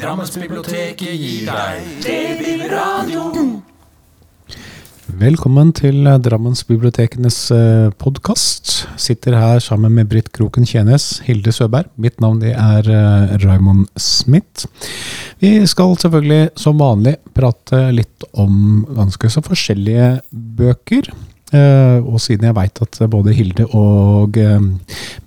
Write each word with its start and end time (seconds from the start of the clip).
Drammensbiblioteket 0.00 1.02
gir 1.20 1.44
deg 1.44 1.88
Babyradio. 2.00 3.24
Velkommen 5.20 5.74
til 5.76 6.06
eh, 6.08 6.16
Drammensbibliotekenes 6.24 7.36
podkast. 8.00 8.72
Sitter 8.96 9.36
her 9.36 9.60
sammen 9.60 9.92
med 9.98 10.08
Britt 10.08 10.30
Kroken 10.32 10.64
Tjenes, 10.64 11.18
Hilde 11.26 11.52
Søberg. 11.52 11.90
Mitt 12.00 12.16
navn 12.24 12.40
det 12.40 12.54
er 12.54 12.88
eh, 12.88 13.34
Raymond 13.44 13.90
Smith. 14.00 14.70
Vi 15.44 15.66
skal 15.68 15.92
selvfølgelig 16.00 16.54
som 16.56 16.80
vanlig 16.80 17.18
prate 17.36 17.82
litt 17.92 18.24
om 18.32 18.86
ganske 18.96 19.28
så 19.28 19.44
forskjellige 19.44 20.08
bøker. 20.32 21.12
Eh, 21.52 22.00
og 22.00 22.16
siden 22.24 22.48
jeg 22.48 22.56
veit 22.56 22.80
at 22.86 23.02
både 23.10 23.36
Hilde 23.36 23.68
og 23.76 24.40
eh, 24.40 24.58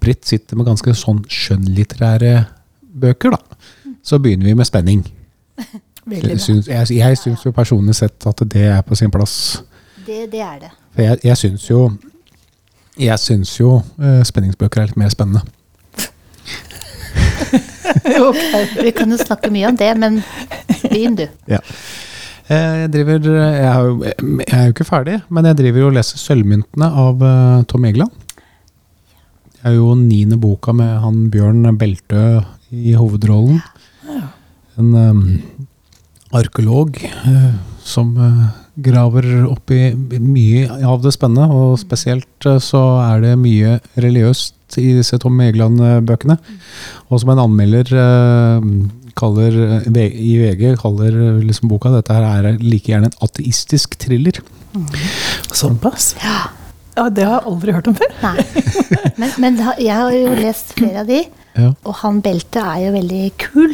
Britt 0.02 0.26
sitter 0.26 0.58
med 0.58 0.72
ganske 0.72 0.98
sånn 0.98 1.22
skjønnlitterære 1.30 2.38
bøker, 2.94 3.34
da, 3.34 3.53
så 4.04 4.20
begynner 4.20 4.46
vi 4.46 4.54
med 4.54 4.66
spenning. 4.66 5.06
Jeg 6.12 6.42
syns, 6.42 6.68
jeg, 6.68 6.98
jeg 6.98 7.18
syns 7.18 7.46
jo 7.46 7.52
personlig 7.56 7.94
sett 7.96 8.26
at 8.28 8.42
det 8.52 8.66
er 8.68 8.82
på 8.84 8.96
sin 9.00 9.12
plass. 9.12 9.64
Det, 10.04 10.26
det 10.32 10.42
er 10.44 10.58
det. 10.60 10.72
For 10.92 11.02
jeg, 11.02 11.18
jeg 11.24 11.38
syns 11.38 11.70
jo 11.70 11.94
Jeg 13.00 13.20
syns 13.20 13.54
jo 13.60 13.78
uh, 13.80 14.24
spenningsbøker 14.28 14.82
er 14.82 14.90
litt 14.92 15.00
mer 15.00 15.14
spennende. 15.14 15.42
Vi 18.84 18.92
kan 18.92 19.12
jo 19.12 19.18
snakke 19.22 19.52
mye 19.54 19.72
om 19.72 19.78
det, 19.80 19.94
men 19.98 20.20
begynn 20.84 21.16
du. 21.18 21.24
Ja. 21.48 21.62
Jeg 22.50 22.90
driver 22.92 23.24
jeg, 23.24 23.64
er, 23.64 23.80
jo, 23.80 24.04
jeg 24.04 24.58
er 24.58 24.68
jo 24.68 24.74
ikke 24.76 24.88
ferdig, 24.88 25.22
men 25.32 25.48
jeg 25.48 25.58
driver 25.62 25.88
og 25.88 25.96
leser 25.96 26.20
'Sølvmyntene' 26.20 26.90
av 27.06 27.24
eh, 27.24 27.64
Tom 27.72 27.86
Egeland. 27.88 28.12
Det 29.56 29.72
er 29.72 29.78
jo 29.78 29.94
niende 29.96 30.38
boka 30.38 30.76
med 30.76 31.00
han 31.00 31.30
Bjørn 31.32 31.78
Beltø 31.80 32.42
i 32.70 32.98
hovedrollen. 33.00 33.62
En 34.80 34.90
um, 34.98 35.22
arkeolog 36.34 36.98
uh, 37.28 37.52
som 37.86 38.16
uh, 38.18 38.48
graver 38.82 39.28
opp 39.46 39.70
i 39.76 39.92
mye 40.18 40.66
av 40.90 41.04
det 41.04 41.12
spennende, 41.14 41.46
og 41.54 41.76
spesielt 41.82 42.48
uh, 42.50 42.58
så 42.64 42.82
er 43.04 43.22
det 43.28 43.34
mye 43.42 43.76
religiøst 44.02 44.80
i 44.82 44.88
disse 44.98 45.20
Tom 45.22 45.38
Egeland-bøkene. 45.46 46.40
Og 47.14 47.22
som 47.22 47.30
en 47.36 47.44
anmelder 47.44 47.92
kaller, 49.14 49.58
i 49.86 50.32
VG 50.42 50.64
kaller 50.82 51.14
liksom 51.46 51.70
boka 51.70 51.92
dette 51.94 52.16
her 52.18 52.26
er 52.50 52.58
like 52.58 52.90
gjerne 52.90 53.12
en 53.12 53.20
ateistisk 53.28 53.94
thriller. 54.02 54.40
Såpass? 55.54 56.16
Ja. 56.24 56.40
Ja, 56.98 57.08
det 57.10 57.24
har 57.26 57.40
jeg 57.40 57.50
aldri 57.50 57.74
hørt 57.74 57.88
om 57.90 57.96
før. 57.98 58.12
Nei. 58.22 58.44
Men, 59.22 59.32
men 59.42 59.56
da- 59.62 59.78
jeg 59.82 59.94
har 59.98 60.14
jo 60.14 60.34
lest 60.42 60.74
flere 60.78 61.02
av 61.06 61.08
de, 61.10 61.24
Ja. 61.58 61.70
og 61.86 61.96
han 62.02 62.20
Belte 62.26 62.62
er 62.62 62.84
jo 62.88 62.92
veldig 62.98 63.22
kul. 63.42 63.74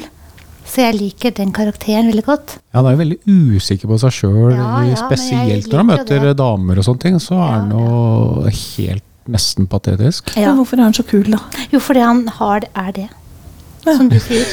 Så 0.69 0.83
jeg 0.83 0.97
liker 0.99 1.33
den 1.33 1.51
karakteren 1.55 2.11
veldig 2.11 2.23
godt. 2.27 2.57
Ja, 2.73 2.79
Han 2.81 2.85
er 2.85 2.95
jo 2.95 3.01
veldig 3.03 3.19
usikker 3.57 3.89
på 3.89 3.97
seg 4.03 4.13
sjøl, 4.13 4.51
Ja, 4.53 4.83
ja, 4.85 4.97
spesielt 5.01 5.69
når 5.71 5.81
han 5.81 5.87
møter 5.89 6.25
det. 6.27 6.35
damer 6.37 6.77
og 6.77 6.85
sånne 6.85 7.01
ting. 7.01 7.17
Så 7.23 7.37
er 7.39 7.55
han 7.55 7.71
jo 7.73 8.43
helt 8.45 9.03
nesten 9.29 9.67
patetisk. 9.69 10.29
Ja. 10.37 10.49
Men 10.53 10.61
hvorfor 10.61 10.77
er 10.79 10.83
han 10.87 10.93
så 10.97 11.05
kul, 11.05 11.25
da? 11.31 11.39
Jo, 11.73 11.79
fordi 11.79 11.99
han 12.05 12.27
har, 12.39 12.67
er 12.75 12.91
det, 12.91 13.07
som 13.85 14.09
du 14.09 14.19
sier. 14.19 14.45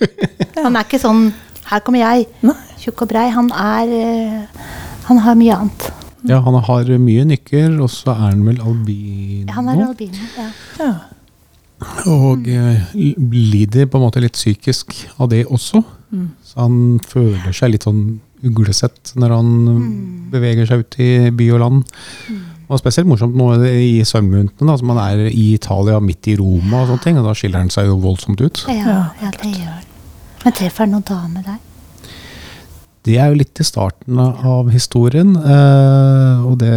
Han 0.64 0.76
er 0.76 0.84
ikke 0.84 0.98
sånn 1.00 1.32
'her 1.66 1.80
kommer 1.80 1.98
jeg', 2.00 2.26
Nei. 2.42 2.54
tjukk 2.78 3.02
og 3.02 3.08
brei. 3.08 3.28
Han 3.30 3.50
er 3.50 3.88
eh, 3.88 4.46
Han 5.08 5.18
har 5.18 5.34
mye 5.34 5.54
annet. 5.54 5.90
Ja, 6.26 6.40
Han 6.40 6.54
har 6.62 6.84
mye 6.98 7.24
nykker, 7.24 7.80
og 7.80 7.90
så 7.90 8.10
er 8.10 8.30
han 8.30 8.44
vel 8.44 8.60
albino. 8.60 9.52
Han 9.52 9.68
er 9.68 9.86
albino. 9.86 10.18
Ja. 10.78 10.92
Og 12.08 12.46
eh, 12.48 12.94
lider 12.94 13.88
på 13.90 13.98
en 13.98 14.06
måte 14.06 14.22
litt 14.22 14.36
psykisk 14.38 14.94
av 15.20 15.28
det 15.32 15.44
også. 15.44 15.82
Så 16.46 16.60
han 16.62 17.00
føler 17.04 17.52
seg 17.56 17.74
litt 17.74 17.84
sånn 17.84 18.20
uglesett 18.46 19.14
når 19.18 19.32
han 19.34 19.50
beveger 20.32 20.68
seg 20.68 20.84
ut 20.84 20.98
i 21.02 21.10
by 21.34 21.48
og 21.56 21.62
land. 21.64 21.98
Og 22.66 22.80
spesielt 22.80 23.06
morsomt 23.06 23.36
nå 23.38 23.52
i 23.68 24.00
da, 24.02 24.06
som 24.08 24.90
han 24.90 25.02
er 25.02 25.28
i 25.28 25.52
Italia, 25.54 26.00
midt 26.02 26.26
i 26.32 26.38
Roma 26.38 26.82
og 26.82 26.90
sånne 26.90 27.04
ting. 27.04 27.20
Og 27.20 27.28
da 27.28 27.34
skiller 27.36 27.62
han 27.62 27.70
seg 27.70 27.90
jo 27.90 28.00
voldsomt 28.02 28.42
ut. 28.42 28.64
Ja, 28.72 29.12
ja, 29.20 29.30
det 29.42 29.52
gjør 29.52 29.70
han. 29.76 29.86
Men 30.42 30.56
treffer 30.56 30.86
han 30.86 30.94
noen 30.96 31.06
dame 31.06 31.44
der? 31.46 31.62
Det 33.06 33.20
er 33.22 33.30
jo 33.30 33.38
litt 33.38 33.62
i 33.62 33.66
starten 33.66 34.18
av 34.18 34.72
historien, 34.74 35.36
eh, 35.38 36.46
og 36.46 36.58
det 36.62 36.74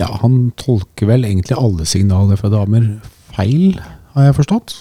Ja, 0.00 0.06
han 0.22 0.52
tolker 0.56 1.10
vel 1.10 1.26
egentlig 1.28 1.58
alle 1.60 1.84
signaler 1.84 2.38
fra 2.40 2.48
damer 2.48 2.86
feil, 3.36 3.80
har 4.14 4.28
jeg 4.28 4.36
forstått. 4.40 4.76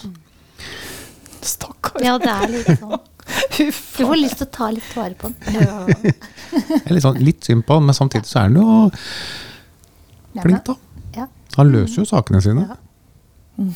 Stakkar. 1.46 2.02
Ja, 2.04 2.18
det 2.22 2.34
er 2.34 2.54
litt 2.58 2.74
sånn. 2.82 3.00
Du 3.54 3.68
får 3.76 4.16
lyst 4.18 4.40
til 4.40 4.48
å 4.48 4.52
ta 4.56 4.68
litt 4.74 4.94
vare 4.98 5.14
på 5.14 5.30
den. 5.30 5.36
Jeg 5.54 5.68
er 6.80 6.94
litt, 6.96 7.04
sånn, 7.04 7.20
litt 7.22 7.46
synd 7.46 7.62
på 7.68 7.76
han, 7.78 7.86
men 7.86 7.94
samtidig 7.94 8.26
så 8.26 8.40
er 8.42 8.48
han 8.48 8.58
jo 8.58 8.68
flink, 10.42 10.64
da. 10.66 10.76
Ja. 11.14 11.28
Han 11.60 11.70
løser 11.70 12.02
jo 12.02 12.08
sakene 12.10 12.42
sine. 12.42 12.66
Ja. 12.66 13.70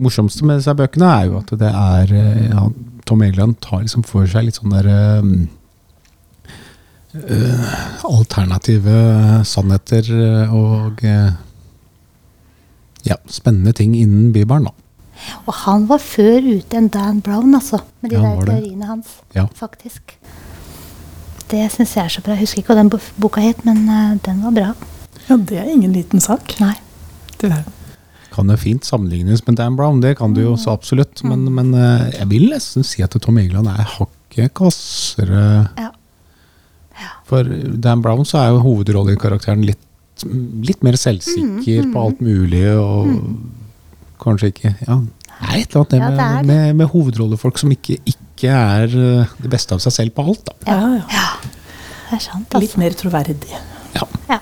morsomste 0.00 0.44
med 0.48 0.60
disse 0.60 0.72
bøkene 0.76 1.08
er 1.18 1.28
jo 1.28 1.38
at 1.42 1.52
det 1.60 1.68
er 1.68 2.12
eh, 2.16 2.42
ja, 2.48 2.64
Tom 3.08 3.22
Egeland 3.26 3.58
tar 3.64 3.80
liksom 3.84 4.04
for 4.06 4.28
seg 4.30 4.48
litt 4.48 4.58
sånn 4.60 4.74
der 4.74 4.88
eh, 4.92 5.22
eh, 7.22 7.76
alternative 8.08 8.96
sannheter 9.48 10.10
eh, 10.16 10.54
og 10.54 11.04
eh, 11.04 11.32
ja, 13.06 13.16
spennende 13.30 13.72
ting 13.76 13.94
innen 13.96 14.32
Bybarn 14.34 14.68
da. 14.68 14.74
Og 15.48 15.54
han 15.64 15.86
var 15.88 16.02
før 16.04 16.44
ute 16.44 16.76
enn 16.76 16.90
Dan 16.92 17.22
Brown, 17.24 17.54
altså. 17.56 17.80
Med 18.02 18.12
de 18.12 18.18
Ja, 18.18 18.34
der 18.36 18.44
teoriene 18.50 18.86
hans, 18.90 19.14
Ja. 19.34 19.46
faktisk. 19.56 20.16
Det 21.48 21.62
syns 21.72 21.94
jeg 21.94 22.04
er 22.04 22.08
så 22.10 22.22
bra. 22.26 22.34
Jeg 22.34 22.42
husker 22.44 22.62
ikke 22.62 22.74
hva 22.74 22.82
den 22.82 22.90
boka 23.22 23.40
het, 23.40 23.64
men 23.64 23.84
uh, 23.88 24.16
den 24.26 24.42
var 24.42 24.52
bra. 24.56 24.74
Ja, 25.28 25.36
det 25.38 25.58
er 25.62 25.70
ingen 25.70 25.92
liten 25.94 26.20
sak. 26.20 26.56
Nei. 26.60 26.74
Du 27.38 27.46
verden. 27.48 27.72
Kan 28.34 28.50
jo 28.52 28.56
fint 28.60 28.84
sammenlignes 28.84 29.44
med 29.46 29.56
Dan 29.56 29.76
Brown, 29.78 30.00
det 30.02 30.16
kan 30.18 30.34
du 30.34 30.42
jo 30.42 30.56
så 30.60 30.74
absolutt. 30.76 31.22
Men, 31.24 31.46
men 31.54 31.70
eh, 31.74 32.10
jeg 32.18 32.28
vil 32.28 32.48
nesten 32.50 32.84
si 32.84 33.00
at 33.02 33.14
Tom 33.22 33.38
Egeland 33.40 33.70
er 33.72 33.86
hakket 33.96 34.52
kvassere. 34.58 35.70
Ja. 35.78 35.88
Ja. 36.96 37.08
For 37.28 37.44
Dan 37.80 38.02
Brown 38.04 38.26
så 38.28 38.42
er 38.42 38.50
jo 38.52 38.60
hovedrollekarakteren 38.66 39.64
litt, 39.64 39.80
litt 40.24 40.82
mer 40.86 40.96
selvsikker 40.96 41.90
på 41.92 42.02
alt 42.06 42.20
mulig, 42.24 42.64
og 42.80 43.10
kanskje 44.22 44.48
ikke 44.52 44.72
Ja, 44.86 44.96
det 45.02 45.50
er 45.50 45.58
et 45.60 45.74
eller 45.76 45.82
annet 45.82 45.90
det 45.92 45.98
Ja, 46.00 46.08
med, 46.08 46.16
det 46.16 46.26
det. 46.26 46.46
med, 46.48 46.76
med 46.80 46.86
hovedrollefolk 46.94 47.58
som 47.60 47.72
ikke, 47.74 47.98
ikke 48.08 48.48
er 48.56 48.84
eh, 48.96 49.34
det 49.42 49.50
beste 49.52 49.76
av 49.76 49.82
seg 49.84 49.92
selv 49.92 50.14
på 50.16 50.24
alt, 50.24 50.46
da. 50.48 50.54
Ja, 50.66 50.78
ja. 51.12 51.26
Det 52.06 52.16
er 52.16 52.22
sant, 52.22 52.46
altså. 52.46 52.62
Litt 52.62 52.76
mer 52.80 52.96
troverdig. 52.96 53.52
Ja. 53.96 54.06
Ja. 54.30 54.40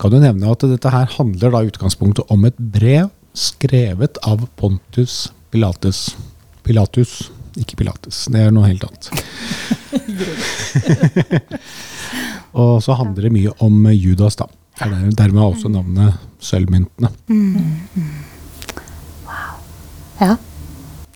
Kan 0.00 0.12
du 0.12 0.18
nevne 0.20 0.52
at 0.52 0.62
dette 0.68 0.92
her 0.92 1.08
handler 1.16 1.50
da 1.54 1.64
utgangspunktet 1.66 2.30
om 2.32 2.44
et 2.48 2.58
brev 2.60 3.08
skrevet 3.36 4.18
av 4.26 4.46
Pontus 4.60 5.30
Pilatus. 5.50 6.12
Pilatus, 6.66 7.30
ikke 7.58 7.80
Pilatus. 7.80 8.26
Det 8.30 8.40
er 8.46 8.52
noe 8.54 8.68
helt 8.68 8.84
annet. 8.86 9.10
Og 12.54 12.82
så 12.82 12.96
handler 12.98 13.22
det 13.28 13.32
mye 13.32 13.52
om 13.62 13.84
Judas, 13.92 14.36
da. 14.36 14.44
Og 14.80 14.86
er 14.86 14.90
der- 14.90 15.10
Dermed 15.24 15.42
også 15.42 15.68
navnet 15.70 16.14
Sølvmyntene. 16.40 17.10
Ja. 20.20 20.36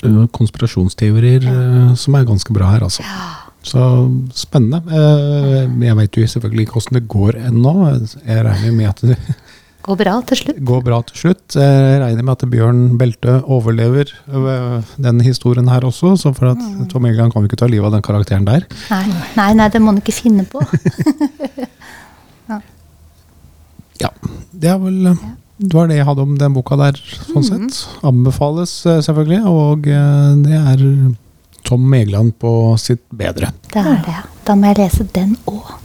Det 0.01 0.11
er 0.11 0.27
Konspirasjonsteorier 0.37 1.45
ja. 1.49 1.95
som 1.97 2.15
er 2.19 2.27
ganske 2.29 2.53
bra 2.57 2.71
her, 2.75 2.85
altså. 2.85 3.05
Så 3.65 3.81
spennende. 4.37 4.83
Eh, 4.93 5.85
Jeg 5.87 5.97
veit 5.97 6.17
jo 6.19 6.27
selvfølgelig 6.29 6.67
ikke 6.67 6.77
åssen 6.77 6.99
det 6.99 7.09
går 7.09 7.39
ennå. 7.49 7.73
Jeg 8.27 8.45
regner 8.45 8.73
med 8.77 8.85
at 8.91 9.01
Går 9.85 9.99
bra 10.01 10.15
til 10.25 10.39
slutt. 10.41 10.61
går 10.65 10.81
bra 10.87 10.99
til 11.05 11.19
slutt. 11.21 11.57
Jeg 11.61 11.99
regner 12.01 12.25
med 12.25 12.33
at 12.33 12.45
Bjørn 12.49 12.83
Belte 13.01 13.35
overlever 13.45 14.09
øh, 14.33 14.81
den 14.97 15.21
historien 15.21 15.69
her 15.69 15.85
også. 15.85 16.15
Så 16.17 16.33
for 16.33 16.55
at 16.55 16.63
Tom 16.89 17.05
Egeland 17.05 17.35
kan 17.35 17.45
jo 17.45 17.51
ikke 17.51 17.61
ta 17.61 17.69
livet 17.69 17.91
av 17.91 17.93
den 17.99 18.05
karakteren 18.07 18.47
der. 18.49 18.65
Nei, 18.89 19.05
nei, 19.37 19.51
nei 19.61 19.69
det 19.69 19.83
må 19.85 19.93
han 19.93 20.01
ikke 20.01 20.17
finne 20.23 20.47
på. 20.49 20.65
Ja, 24.03 24.09
det 24.51 24.69
er 24.69 24.79
vel 24.83 25.07
øh, 25.13 25.21
det 25.63 25.77
var 25.77 25.87
det 25.87 26.01
jeg 26.01 26.05
hadde 26.09 26.25
om 26.27 26.33
den 26.37 26.55
boka 26.57 26.75
der, 26.77 26.97
sånn 26.99 27.45
sett. 27.47 27.77
Anbefales 28.05 28.73
øh, 28.91 28.99
selvfølgelig. 29.07 29.39
Og 29.47 29.87
det 29.87 30.59
er 30.59 30.83
Tom 31.65 31.95
Egeland 31.95 32.35
på 32.43 32.75
sitt 32.83 33.05
bedre. 33.15 33.53
Det 33.71 33.85
er 33.85 34.03
det. 34.05 34.17
Da 34.49 34.57
må 34.59 34.73
jeg 34.73 34.81
lese 34.83 35.07
den 35.15 35.37
òg. 35.47 35.77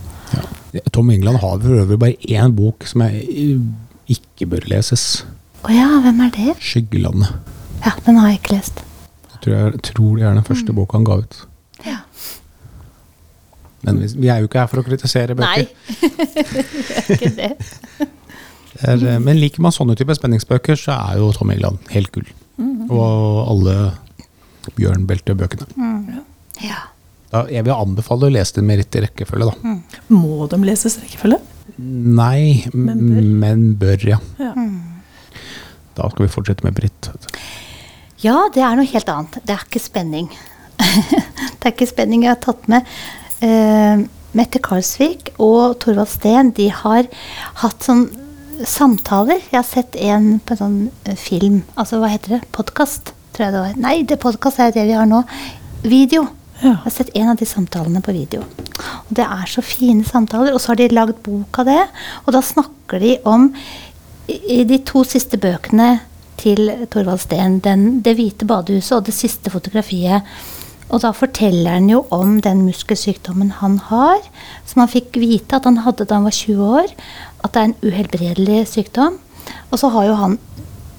Tom 0.94 1.10
England 1.14 1.40
har 1.42 1.62
for 1.62 1.84
øvrig 1.84 2.00
bare 2.02 2.18
én 2.30 2.52
bok 2.58 2.86
som 2.90 3.06
jeg 3.06 3.62
ikke 4.10 4.48
bør 4.50 4.68
leses. 4.72 5.24
Å 5.66 5.72
ja, 5.74 5.88
hvem 6.04 6.22
er 6.26 6.34
det? 6.36 6.56
'Skyggelandet'. 6.60 7.56
Ja, 7.86 7.94
den 8.06 8.20
har 8.20 8.32
jeg 8.32 8.42
ikke 8.42 8.56
lest. 8.58 8.84
Jeg 9.32 9.42
tror, 9.44 9.56
jeg 9.56 9.82
tror 9.88 10.18
det 10.18 10.26
er 10.28 10.36
den 10.36 10.48
første 10.48 10.76
boka 10.76 10.98
han 10.98 11.08
ga 11.08 11.20
ut. 11.22 11.38
Ja. 11.86 12.00
Men 13.88 14.02
vi, 14.02 14.10
vi 14.26 14.32
er 14.32 14.42
jo 14.42 14.50
ikke 14.50 14.60
her 14.60 14.72
for 14.72 14.82
å 14.82 14.86
kritisere 14.88 15.36
bøker. 15.40 15.70
ikke 17.16 17.32
det. 17.38 17.54
Er, 18.84 19.00
eh, 19.00 19.20
men 19.24 19.40
liker 19.40 19.64
man 19.64 19.76
sånne 19.76 19.96
typer 20.00 20.18
spenningsbøker, 20.18 20.80
så 20.80 20.98
er 20.98 21.22
jo 21.22 21.32
Tom 21.36 21.52
Egeland 21.54 21.80
helt 21.94 22.12
gull. 22.16 22.28
Og 22.92 23.48
alle 23.48 23.76
Bjørn 24.76 25.06
Belte-bøkene. 25.08 25.70
Ja. 26.64 26.82
Da, 27.30 27.46
jeg 27.52 27.64
vil 27.64 27.76
anbefale 27.76 28.28
å 28.28 28.34
lese 28.34 28.58
dem 28.58 28.68
med 28.68 28.82
riktig 28.82 29.06
rekkefølge, 29.06 29.54
da. 29.54 29.78
Må 30.12 30.48
de 30.52 30.60
leses 30.66 30.98
rekkefølge? 31.00 31.40
Nei, 31.80 32.66
Men 32.74 33.00
bør. 33.08 33.26
men 33.42 33.66
bør, 33.80 34.06
ja. 34.16 34.20
Ja. 34.42 34.54
Da 35.96 36.10
skal 36.12 36.26
vi 36.26 36.32
fortsette 36.32 36.66
med 36.66 36.76
Britt. 36.76 37.10
Ja, 38.24 38.50
det 38.54 38.64
er 38.66 38.76
noe 38.76 38.88
helt 38.88 39.12
annet. 39.12 39.40
Det 39.48 39.56
er 39.56 39.64
ikke 39.64 39.82
spenning. 39.84 40.28
det 40.80 41.64
er 41.64 41.72
ikke 41.72 41.88
spenning 41.88 42.26
jeg 42.26 42.34
har 42.34 42.42
tatt 42.44 42.68
med. 42.72 42.88
Uh, 43.40 44.04
Mette 44.36 44.60
Karlsvik 44.62 45.32
og 45.42 45.80
Torvald 45.82 46.12
Steen 46.12 46.52
de 46.58 46.68
har 46.82 47.08
hatt 47.64 47.86
sånn 47.88 48.10
samtaler. 48.68 49.40
Jeg 49.50 49.58
har 49.58 49.68
sett 49.68 49.96
en 49.96 50.36
på 50.44 50.54
en 50.54 50.60
sånn 50.60 50.80
eh, 51.08 51.16
film, 51.18 51.62
altså 51.80 52.02
hva 52.02 52.12
heter 52.12 52.36
det? 52.36 52.42
Podkast, 52.56 53.14
tror 53.34 53.48
jeg 53.48 53.56
det 53.56 53.64
var. 53.64 53.80
Nei, 53.80 53.96
det 54.04 54.20
podkast 54.22 54.60
er 54.60 54.76
det 54.76 54.84
vi 54.90 54.98
har 55.00 55.08
nå. 55.10 55.24
Video. 55.88 56.28
Ja. 56.60 56.74
Jeg 56.74 56.82
har 56.84 56.92
sett 56.92 57.12
en 57.16 57.30
av 57.32 57.40
de 57.40 57.48
samtalene 57.48 58.02
på 58.04 58.14
video. 58.16 58.44
Og 59.08 59.14
det 59.16 59.24
er 59.24 59.48
så 59.48 59.64
fine 59.64 60.04
samtaler. 60.08 60.54
Og 60.54 60.62
så 60.62 60.74
har 60.74 60.82
de 60.82 60.90
lagd 60.92 61.22
bok 61.24 61.62
av 61.62 61.70
det. 61.70 61.82
Og 62.26 62.34
da 62.36 62.44
snakker 62.44 63.00
de 63.04 63.16
om 63.30 63.50
i 64.30 64.62
de 64.68 64.80
to 64.86 65.06
siste 65.08 65.40
bøkene 65.42 66.00
til 66.40 66.70
Thorvald 66.92 67.20
Steen, 67.20 67.60
den, 67.60 68.02
'Det 68.02 68.16
hvite 68.16 68.46
badehuset' 68.46 68.96
og 68.96 69.06
det 69.06 69.14
siste 69.14 69.50
fotografiet. 69.50 70.24
Og 70.90 71.02
da 71.02 71.12
forteller 71.12 71.72
han 71.72 71.90
jo 71.90 72.06
om 72.10 72.40
den 72.42 72.66
muskelsykdommen 72.66 73.52
han 73.62 73.78
har, 73.78 74.18
som 74.66 74.80
han 74.80 74.90
fikk 74.90 75.20
vite 75.22 75.56
at 75.56 75.66
han 75.66 75.84
hadde 75.86 76.06
da 76.06 76.16
han 76.16 76.24
var 76.24 76.32
20 76.32 76.64
år. 76.64 76.88
At 77.44 77.54
det 77.54 77.60
er 77.60 77.68
en 77.70 77.82
uhelbredelig 77.84 78.68
sykdom. 78.68 79.20
Og 79.72 79.80
så 79.80 79.90
har 79.90 80.06
jo 80.06 80.14
han 80.14 80.40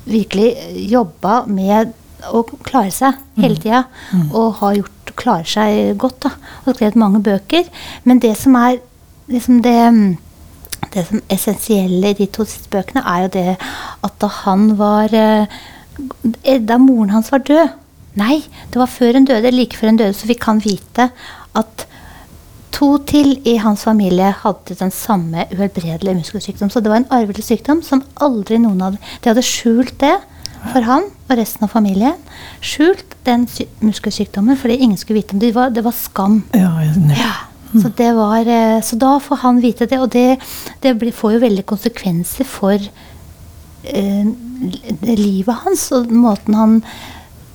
virkelig 0.04 0.54
jobba 0.90 1.44
med 1.46 1.92
å 2.28 2.43
klare 2.67 2.93
seg 2.94 3.19
hele 3.40 3.58
tida. 3.61 3.84
Og 4.31 4.61
har 4.61 4.78
gjort, 4.81 5.12
klarer 5.20 5.49
seg 5.49 5.99
godt. 6.00 6.22
da, 6.26 6.31
Og 6.64 6.75
skrevet 6.75 6.99
mange 7.00 7.22
bøker. 7.25 7.69
Men 8.05 8.20
det 8.22 8.37
som 8.38 8.55
er 8.61 8.81
liksom 9.31 9.62
det 9.62 10.19
det 10.90 11.05
som 11.06 11.20
essensielle 11.31 12.11
i 12.11 12.17
de 12.19 12.26
to 12.32 12.44
siste 12.49 12.70
bøkene, 12.72 13.02
er 13.06 13.26
jo 13.26 13.28
det 13.34 13.56
at 14.02 14.14
da 14.22 14.31
han 14.43 14.72
var 14.78 15.12
eh, 15.14 15.61
Da 16.67 16.78
moren 16.81 17.12
hans 17.14 17.31
var 17.31 17.44
død 17.46 17.76
Nei, 18.19 18.40
det 18.72 18.81
var 18.81 18.90
før 18.90 19.20
hun 19.20 19.28
døde, 19.28 19.52
like 19.55 19.78
før 19.78 19.93
hun 19.93 20.00
døde, 20.00 20.17
så 20.19 20.26
fikk 20.26 20.49
han 20.49 20.58
vite 20.64 21.11
at 21.55 21.84
to 22.75 22.88
til 23.06 23.37
i 23.46 23.55
hans 23.62 23.84
familie 23.87 24.32
hadde 24.43 24.75
den 24.78 24.90
samme 24.90 25.44
uhelbredelige 25.52 26.17
muskelsykdom. 26.19 26.70
Så 26.70 26.82
det 26.82 26.90
var 26.90 27.02
en 27.02 27.12
arvelig 27.14 27.44
sykdom 27.46 27.84
som 27.87 28.02
aldri 28.19 28.58
noen 28.58 28.82
hadde 28.82 28.99
De 29.22 29.31
hadde 29.31 29.46
skjult 29.46 29.94
det 30.02 30.17
for 30.68 30.84
han 30.86 31.06
og 31.30 31.36
resten 31.38 31.66
av 31.66 31.72
familien. 31.72 32.18
Skjult 32.64 33.16
den 33.26 33.46
sy 33.50 33.66
muskelsykdommen 33.84 34.58
fordi 34.60 34.80
ingen 34.80 34.98
skulle 35.00 35.20
vite 35.20 35.36
om 35.36 35.40
det. 35.42 35.52
Det 35.52 35.56
var, 35.56 35.70
det 35.74 35.84
var 35.86 35.96
skam. 35.96 36.42
Ja. 36.56 36.72
Ja, 37.16 37.34
så, 37.72 37.88
det 37.96 38.10
var, 38.16 38.48
eh, 38.50 38.80
så 38.82 38.98
da 38.98 39.14
får 39.22 39.40
han 39.44 39.60
vite 39.62 39.86
det, 39.86 40.00
og 40.02 40.10
det, 40.10 40.40
det 40.82 40.96
blir, 40.98 41.14
får 41.14 41.36
jo 41.36 41.44
veldig 41.44 41.64
konsekvenser 41.70 42.48
for 42.48 42.74
eh, 42.74 44.32
livet 45.06 45.62
hans 45.64 45.86
og 45.96 46.10
måten 46.12 46.58
han 46.58 46.80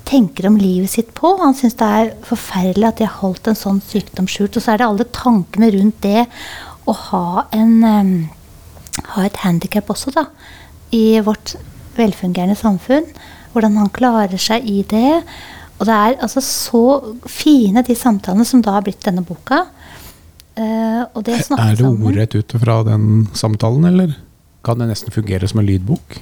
tenker 0.05 0.47
om 0.47 0.57
livet 0.61 0.93
sitt 0.93 1.11
på. 1.17 1.33
Han 1.41 1.55
syns 1.57 1.75
det 1.79 1.89
er 1.99 2.13
forferdelig 2.25 2.87
at 2.87 3.01
de 3.01 3.09
har 3.09 3.19
holdt 3.23 3.49
en 3.51 3.59
sånn 3.59 3.81
sykdom 3.83 4.29
skjult. 4.29 4.55
Og 4.55 4.63
så 4.63 4.73
er 4.73 4.81
det 4.81 4.87
alle 4.87 5.07
tankene 5.17 5.71
rundt 5.75 6.01
det 6.05 6.25
å 6.85 6.95
ha, 7.09 7.27
en, 7.57 7.75
eh, 7.83 9.01
ha 9.15 9.25
et 9.25 9.41
handikap 9.43 9.89
også, 9.91 10.13
da. 10.15 10.29
I 10.95 11.19
vårt 11.25 11.57
velfungerende 11.97 12.57
samfunn. 12.59 13.07
Hvordan 13.53 13.77
han 13.80 13.92
klarer 13.95 14.39
seg 14.42 14.68
i 14.68 14.81
det. 14.89 15.21
Og 15.80 15.88
det 15.88 15.95
er 15.95 16.18
altså 16.24 16.44
så 16.44 16.83
fine 17.27 17.83
de 17.83 17.95
samtalene 17.95 18.45
som 18.47 18.62
da 18.63 18.77
har 18.77 18.86
blitt 18.86 19.03
denne 19.06 19.24
boka. 19.25 19.65
Uh, 20.56 21.03
og 21.12 21.25
det 21.27 21.42
Er 21.51 21.75
det 21.75 21.88
ordrett 21.88 22.36
ut 22.36 22.53
fra 22.62 22.77
den 22.88 23.27
samtalen, 23.36 23.86
eller 23.86 24.13
kan 24.63 24.80
det 24.80 24.88
nesten 24.88 25.12
fungere 25.12 25.47
som 25.51 25.59
en 25.59 25.68
lydbok? 25.68 26.15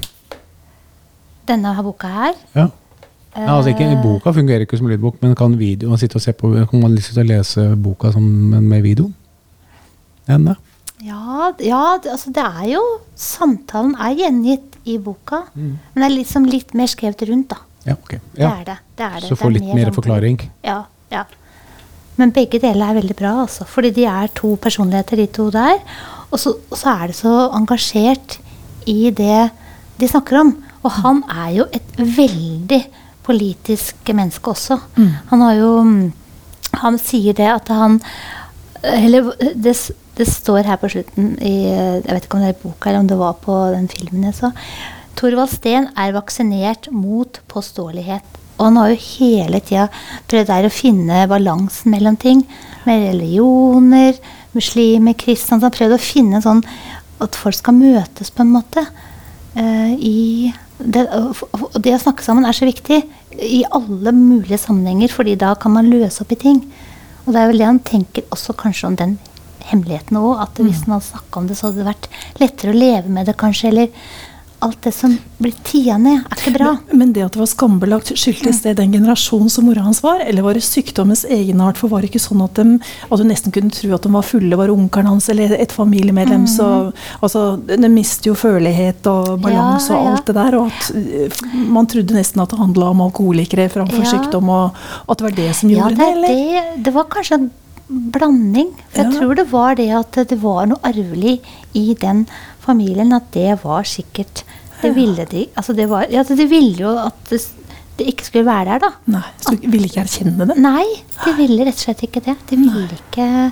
Denne 1.48 1.74
boka 1.84 2.08
her 2.08 2.34
Ja. 2.56 2.68
ja 3.36 3.58
altså 3.58 3.69
ikke, 3.69 3.92
eh, 3.92 4.02
Boka 4.02 4.31
fungerer 4.31 4.66
ikke 4.66 4.78
som 4.78 4.88
lydbok, 4.88 5.22
men 5.22 5.36
kan, 5.36 5.60
video, 5.60 5.90
man 5.90 5.98
sitte 5.98 6.16
og 6.16 6.22
se 6.22 6.34
på, 6.34 6.50
kan 6.69 6.81
man 6.81 6.98
sitte 6.98 7.22
og 7.22 7.30
lese 7.30 7.76
boka 7.76 8.12
som, 8.12 8.24
med 8.24 8.81
videoen? 8.81 9.14
Enne? 10.28 10.56
Ja, 11.04 11.52
ja 11.60 11.98
altså 12.00 12.31
det 12.31 12.44
er 12.44 12.68
jo 12.74 12.84
Samtalen 13.16 13.96
er 14.00 14.16
gjengitt 14.18 14.73
i 14.85 14.97
boka, 14.97 15.44
Mm. 15.56 15.80
men 15.95 16.01
det 16.03 16.12
er 16.12 16.15
liksom 16.24 16.45
litt 16.45 16.74
mer 16.74 16.88
skrevet 16.88 17.21
rundt, 17.30 17.50
da. 17.50 17.57
Ja, 17.85 17.94
ok. 17.94 18.19
Det 18.35 18.41
er 18.44 18.63
det. 18.65 18.77
det, 18.97 19.06
er 19.06 19.19
det. 19.19 19.30
Så 19.30 19.35
få 19.35 19.45
får 19.45 19.53
litt 19.53 19.74
mer 19.75 19.85
sånn- 19.91 19.95
forklaring. 19.95 20.50
Ja, 20.63 20.83
ja. 21.12 21.24
Men 22.18 22.31
begge 22.31 22.59
deler 22.62 22.89
er 22.91 23.01
veldig 23.01 23.15
bra, 23.15 23.31
altså. 23.45 23.65
Fordi 23.65 23.89
de 23.94 24.06
er 24.06 24.27
to 24.35 24.56
personligheter, 24.57 25.18
de 25.18 25.25
to 25.27 25.50
der. 25.51 25.80
Og 26.31 26.39
så, 26.39 26.50
og 26.71 26.77
så 26.77 26.94
er 27.03 27.07
det 27.07 27.15
så 27.15 27.51
engasjert 27.53 28.38
i 28.88 29.09
det 29.09 29.51
de 29.97 30.07
snakker 30.07 30.39
om. 30.39 30.63
Og 30.83 30.91
han 30.91 31.24
er 31.30 31.56
jo 31.56 31.65
et 31.74 31.95
veldig 31.97 32.85
politisk 33.24 33.95
menneske 34.13 34.51
også. 34.51 34.80
Han 35.30 35.41
har 35.41 35.53
jo 35.56 35.83
mm, 35.83 36.13
Han 36.81 36.97
sier 36.97 37.33
det 37.33 37.47
at 37.47 37.68
han 37.68 38.01
Eller 38.83 39.31
det, 39.56 39.75
s- 39.75 39.91
det 40.18 40.27
står 40.30 40.68
her 40.68 40.77
på 40.81 40.92
slutten 40.94 41.33
i 41.42 41.56
Jeg 41.65 42.06
vet 42.06 42.27
ikke 42.27 42.38
om 42.38 42.44
det 42.44 42.51
er 42.51 42.57
i 42.57 42.62
boka 42.62 42.89
eller 42.89 43.01
om 43.01 43.10
det 43.10 43.18
var 43.18 43.39
på 43.42 43.56
den 43.74 43.88
filmen 43.89 44.27
jeg 44.27 44.38
så. 44.38 44.51
Thorvald 45.18 45.51
Steen 45.54 45.89
er 45.98 46.13
vaksinert 46.15 46.89
mot 46.94 47.39
påståelighet. 47.50 48.39
Og 48.60 48.68
han 48.68 48.77
har 48.77 48.92
jo 48.92 49.01
hele 49.18 49.62
tida 49.65 49.88
prøvd 50.30 50.50
der 50.50 50.68
å 50.68 50.74
finne 50.74 51.24
balansen 51.30 51.94
mellom 51.94 52.18
ting. 52.21 52.44
Med 52.86 53.07
religioner, 53.10 54.18
muslimer, 54.54 55.18
kristne. 55.18 55.57
Han 55.57 55.65
har 55.65 55.74
prøvd 55.74 55.98
å 55.98 56.01
finne 56.01 56.42
sånn 56.44 56.62
at 57.24 57.38
folk 57.39 57.57
skal 57.57 57.77
møtes 57.77 58.33
på 58.33 58.45
en 58.45 58.54
måte. 58.54 58.86
Uh, 59.57 59.94
i 59.98 60.54
det, 60.77 61.06
og 61.13 61.77
det 61.81 61.94
å 61.95 62.01
snakke 62.01 62.25
sammen 62.25 62.45
er 62.50 62.56
så 62.57 62.66
viktig 62.68 63.04
i 63.33 63.62
alle 63.74 64.13
mulige 64.16 64.59
sammenhenger, 64.62 65.13
fordi 65.13 65.38
da 65.39 65.54
kan 65.57 65.74
man 65.75 65.89
løse 65.89 66.25
opp 66.25 66.33
i 66.33 66.42
ting. 66.42 66.63
Og 67.24 67.33
det 67.33 67.39
er 67.39 67.51
vel 67.51 67.62
det 67.62 67.69
han 67.69 67.86
tenker 67.86 68.25
også 68.33 68.56
kanskje 68.59 68.89
om 68.89 68.98
den 69.00 69.16
hemmeligheten 69.71 70.18
òg. 70.19 70.44
At 70.48 70.62
hvis 70.63 70.83
han 70.86 70.98
hadde 70.98 71.10
snakka 71.12 71.39
om 71.44 71.48
det, 71.50 71.57
så 71.60 71.69
hadde 71.69 71.83
det 71.83 71.89
vært 71.94 72.12
lettere 72.44 72.75
å 72.75 72.77
leve 72.83 73.10
med 73.10 73.25
det, 73.30 73.38
kanskje. 73.42 73.71
Eller 73.74 73.89
alt 74.63 74.77
det 74.86 74.94
som 74.95 75.12
blir 75.44 75.51
tia 75.68 75.98
ned, 76.00 76.21
er 76.24 76.38
ikke 76.39 76.51
bra. 76.56 76.69
Men 76.95 77.10
det 77.12 77.25
at 77.25 77.33
det 77.36 77.42
var 77.42 77.50
skambelagt, 77.51 78.13
skyldtes 78.15 78.62
det 78.63 78.77
den 78.77 78.94
generasjonen 78.95 79.50
som 79.51 79.65
mora 79.68 79.81
hans 79.83 80.00
var? 80.06 80.21
Eller 80.24 80.45
var 80.45 80.56
det 80.56 80.62
sykdommens 80.63 81.25
egenart? 81.27 81.75
For 81.75 81.92
var 81.92 82.00
det 82.00 82.07
ikke 82.13 82.21
sånn 82.24 82.45
at, 82.45 82.56
de, 82.56 82.77
at 83.09 83.19
du 83.19 83.26
nesten 83.28 83.52
kunne 83.52 83.73
tro 83.76 83.90
at 83.97 84.06
de 84.07 84.11
var 84.14 84.23
fulle, 84.23 84.56
var 84.56 84.71
onkelen 84.71 85.09
hans 85.11 85.28
eller 85.33 85.52
et 85.57 85.76
familiemedlem? 85.76 86.45
Så 86.47 86.68
altså, 87.19 87.42
de 87.68 87.90
mister 87.92 88.31
jo 88.31 88.38
følelighet 88.40 89.04
og 89.11 89.33
balanse 89.44 89.92
Ja, 89.92 89.97
og 89.99 90.07
ja. 90.07 90.14
alt 90.16 90.31
det 90.31 90.38
der. 90.40 90.57
Og 90.61 90.71
at 90.71 90.94
eh, 90.95 91.44
man 91.76 91.90
trodde 91.92 92.16
nesten 92.16 92.45
at 92.45 92.56
det 92.56 92.61
handla 92.64 92.94
om 92.95 93.04
alkoholikere 93.09 93.68
framfor 93.73 93.99
Ja. 94.06 94.14
sykdom, 94.16 94.47
og 94.47 94.80
at 95.09 95.18
det 95.19 95.28
var 95.28 95.35
det 95.42 95.49
som 95.59 95.73
Ja, 95.76 95.81
gjorde 95.90 95.99
det, 95.99 95.99
det, 95.99 96.14
eller? 96.16 96.40
det, 96.80 96.85
det 96.88 96.95
var 96.95 97.11
kanskje 97.11 97.42
en 97.42 97.52
blanding. 97.90 98.71
For 98.90 99.04
jeg 99.04 99.11
Ja. 99.13 99.19
tror 99.19 99.35
det 99.35 99.47
var 99.52 99.75
det 99.75 99.90
at 99.92 100.11
det 100.30 100.40
var 100.42 100.66
noe 100.66 100.80
arvelig 100.83 101.40
i 101.73 101.94
den 101.94 102.28
familien. 102.59 103.13
At 103.13 103.31
det 103.31 103.59
var 103.63 103.83
sikkert 103.83 104.44
Det 104.81 104.90
Ja. 104.90 104.94
ville 104.94 105.25
de 105.25 105.47
altså 105.56 105.73
det 105.75 105.87
var, 105.90 106.06
ja, 106.11 106.23
De 106.23 106.45
ville 106.45 106.75
jo 106.78 106.97
at 106.97 107.16
det, 107.30 107.42
det 107.97 108.07
ikke 108.07 108.25
skulle 108.25 108.45
være 108.45 108.66
der, 108.66 108.80
da. 108.80 108.90
Nei, 109.07 109.23
så 109.40 109.52
du 109.61 109.68
ville 109.69 109.85
ikke 109.87 110.04
erkjenne 110.04 110.45
det? 110.47 110.57
Nei, 110.57 110.83
de 111.23 111.33
ville 111.37 111.63
rett 111.66 111.75
og 111.75 111.80
slett 111.95 112.02
ikke 112.04 112.23
det. 112.25 112.35
De 112.49 112.56
ville 112.57 112.90
ikke 112.90 113.52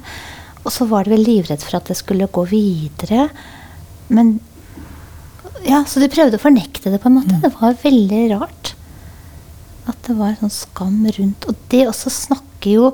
Og 0.65 0.71
så 0.71 0.85
var 0.88 1.03
de 1.05 1.11
vel 1.11 1.23
livredd 1.23 1.61
for 1.63 1.77
at 1.77 1.85
det 1.85 1.97
skulle 1.97 2.27
gå 2.27 2.45
videre. 2.47 3.29
Men 4.09 4.39
Ja, 5.65 5.83
så 5.83 6.00
de 6.00 6.07
prøvde 6.09 6.38
å 6.38 6.41
fornekte 6.41 6.89
det, 6.91 7.00
på 7.01 7.05
en 7.05 7.19
måte. 7.21 7.39
Det 7.41 7.53
var 7.61 7.73
veldig 7.75 8.31
rart. 8.39 8.73
At 9.88 9.95
det 10.07 10.15
var 10.17 10.35
sånn 10.39 10.50
skam 10.51 11.05
rundt. 11.05 11.45
Og 11.47 11.55
det 11.69 11.88
også 11.88 12.09
snakker 12.09 12.71
jo 12.73 12.93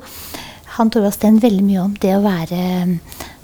han 0.78 0.92
Torvald 0.94 1.16
Steen 1.16 1.40
veldig 1.42 1.66
mye 1.66 1.84
om 1.84 1.94
det 2.02 2.14
å 2.16 2.24
være 2.24 2.60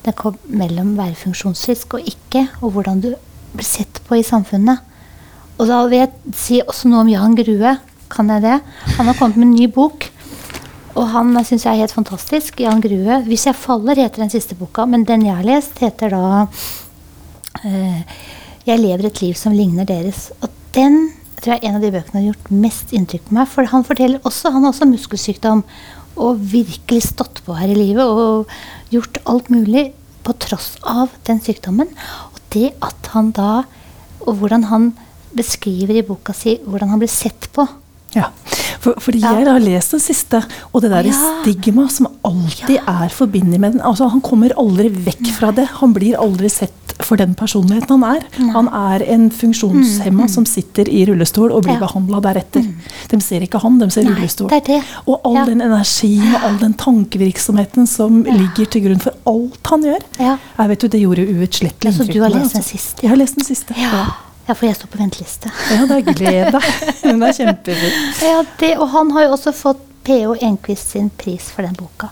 Det 0.04 0.16
kom 0.20 0.36
mellom 0.52 0.94
å 0.94 1.04
være 1.04 1.16
funksjonsfrisk 1.16 1.96
og 1.98 2.10
ikke, 2.10 2.48
og 2.62 2.76
hvordan 2.76 3.00
du 3.04 3.14
blir 3.54 3.68
sett 3.68 4.02
på 4.08 4.18
i 4.20 4.26
samfunnet. 4.26 4.82
Og 5.62 5.70
da 5.70 5.78
vil 5.88 6.02
jeg 6.02 6.36
si 6.36 6.60
også 6.60 6.90
noe 6.92 7.06
om 7.06 7.12
Jan 7.12 7.38
Grue. 7.38 7.78
Kan 8.12 8.32
jeg 8.34 8.44
det? 8.44 8.58
Han 8.98 9.08
har 9.08 9.16
kommet 9.16 9.40
med 9.40 9.48
en 9.48 9.56
ny 9.56 9.70
bok. 9.72 10.10
Og 10.94 11.08
han 11.10 11.32
syns 11.46 11.66
jeg 11.66 11.72
er 11.72 11.86
helt 11.86 11.96
fantastisk. 11.96 12.60
Jan 12.60 12.82
Grue. 12.82 13.22
'Hvis 13.24 13.48
jeg 13.48 13.56
faller' 13.56 13.98
heter 13.98 14.22
den 14.22 14.30
siste 14.34 14.56
boka. 14.56 14.86
Men 14.86 15.06
den 15.06 15.26
jeg 15.26 15.36
har 15.36 15.44
lest, 15.44 15.80
heter 15.80 16.10
da 16.10 16.48
eh, 17.64 18.04
'Jeg 18.66 18.80
lever 18.80 19.06
et 19.06 19.22
liv 19.22 19.34
som 19.34 19.54
ligner 19.54 19.86
deres'. 19.86 20.32
Og 20.42 20.50
den 20.74 21.14
tror 21.42 21.54
jeg 21.54 21.64
er 21.64 21.70
en 21.70 21.76
av 21.76 21.82
de 21.82 21.92
bøkene 21.92 22.22
har 22.22 22.34
gjort 22.34 22.52
mest 22.52 22.94
inntrykk 22.94 23.26
på 23.28 23.34
meg. 23.34 23.48
For 23.48 23.66
han 23.66 23.84
forteller 23.84 24.20
også, 24.24 24.52
han 24.52 24.64
har 24.64 24.72
også 24.72 24.86
muskelsykdom. 24.90 25.64
Og 26.22 26.42
virkelig 26.54 27.08
stått 27.10 27.42
på 27.46 27.56
her 27.58 27.72
i 27.74 27.78
livet 27.78 28.06
og 28.06 28.52
gjort 28.94 29.22
alt 29.30 29.50
mulig 29.54 29.92
på 30.24 30.36
tross 30.40 30.76
av 30.88 31.14
den 31.28 31.42
sykdommen. 31.44 31.90
Og 32.34 32.42
det 32.56 32.74
at 32.86 33.14
han 33.16 33.34
da 33.36 33.64
Og 34.24 34.38
hvordan 34.40 34.64
han 34.70 34.94
beskriver 35.36 35.98
i 36.00 36.06
boka 36.08 36.32
si 36.32 36.54
hvordan 36.64 36.94
han 36.94 37.02
blir 37.02 37.12
sett 37.12 37.50
på 37.52 37.66
Ja, 38.16 38.30
for, 38.80 38.94
fordi 39.00 39.20
Ja. 39.22 39.34
jeg 39.40 39.48
har 39.48 39.60
lest 39.60 39.92
den 39.92 40.00
siste, 40.00 40.44
og 40.74 40.82
det 40.82 40.92
der 40.92 41.04
Ja. 41.04 41.42
stigma 41.42 41.88
som 41.90 42.08
alltid 42.24 42.78
er 42.88 43.10
forbundet 43.10 43.60
med 43.60 43.72
den. 43.74 43.82
Altså, 43.82 44.10
han 44.10 44.22
kommer 44.22 44.50
aldri 44.58 44.90
vekk 44.90 45.28
fra 45.38 45.52
det. 45.52 45.68
Han 45.80 45.94
blir 45.94 46.16
aldri 46.20 46.50
sett 46.50 46.72
for 47.02 47.16
den 47.18 47.34
personligheten 47.36 47.90
han 47.90 48.04
er. 48.04 48.22
Han 48.54 48.68
er 48.68 49.04
en 49.12 49.30
funksjonshemma 49.32 50.28
som 50.30 50.46
sitter 50.46 50.88
i 50.88 51.06
rullestol 51.06 51.52
og 51.52 51.64
blir 51.64 51.74
Ja. 51.74 51.80
behandla 51.88 52.22
deretter. 52.22 52.64
De 53.10 53.20
ser 53.20 53.42
ikke 53.42 53.60
han, 53.60 53.80
de 53.80 53.90
ser 53.90 54.04
Nei, 54.04 54.14
rullestol. 54.14 54.50
det 54.50 54.64
det. 54.66 54.84
Og 55.08 55.20
all 55.26 55.36
Ja. 55.36 55.46
den 55.46 55.60
energien 55.62 56.36
og 56.36 56.44
all 56.44 56.58
den 56.58 56.74
tankevirksomheten 56.76 57.88
som 57.88 58.24
ligger 58.24 58.66
til 58.70 58.82
grunn 58.84 59.02
for 59.02 59.12
alt 59.26 59.68
han 59.68 59.82
gjør. 59.84 60.00
Ja. 60.20 60.38
Jeg 60.60 60.68
vet 60.70 60.80
jo, 60.84 60.88
Det 60.94 61.02
gjorde 61.02 61.28
uutslettelig 61.28 61.86
Ja, 61.86 61.92
så 61.92 62.06
du 62.06 62.20
har 62.22 62.30
inntrykk 62.30 62.42
lest 62.44 62.54
den 62.54 62.62
altså. 62.62 62.78
siste? 62.78 63.02
Jeg 63.02 63.10
har 63.10 63.18
lest 63.18 63.36
den 63.36 63.46
siste. 63.46 63.74
Ja. 63.78 64.06
Ja, 64.48 64.54
for 64.54 64.68
jeg 64.68 64.76
står 64.76 64.90
på 64.92 65.00
venteliste. 65.00 65.52
Ja, 65.72 65.86
det 65.88 65.98
er 66.02 66.14
gled 66.14 66.52
deg. 66.58 66.70
Den 67.04 67.24
er 67.24 67.36
kjempefin. 67.38 68.00
Ja, 68.24 68.42
det, 68.60 68.74
og 68.78 68.90
han 68.96 69.12
har 69.16 69.28
jo 69.30 69.36
også 69.38 69.54
fått 69.56 69.84
P.O. 70.04 70.34
Enquist 70.44 70.92
sin 70.92 71.10
pris 71.20 71.46
for 71.54 71.64
den 71.64 71.78
boka. 71.80 72.10